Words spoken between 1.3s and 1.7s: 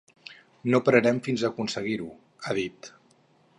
a